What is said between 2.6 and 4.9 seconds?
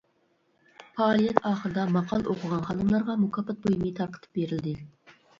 خانىملارغا مۇكاپات بۇيۇمى تارقىتىپ بېرىلدى.